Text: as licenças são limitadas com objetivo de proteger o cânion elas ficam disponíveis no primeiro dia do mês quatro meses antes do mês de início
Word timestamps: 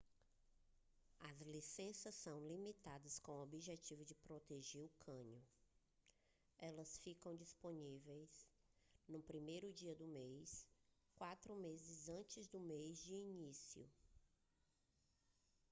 as 1.19 1.39
licenças 1.41 2.15
são 2.15 2.39
limitadas 2.47 3.19
com 3.19 3.39
objetivo 3.39 4.03
de 4.03 4.15
proteger 4.15 4.83
o 4.83 4.89
cânion 4.97 5.37
elas 6.57 6.97
ficam 6.97 7.35
disponíveis 7.35 8.49
no 9.07 9.21
primeiro 9.21 9.71
dia 9.71 9.93
do 9.93 10.07
mês 10.07 10.65
quatro 11.13 11.55
meses 11.55 12.09
antes 12.09 12.47
do 12.47 12.59
mês 12.59 12.97
de 13.03 13.13
início 13.13 13.87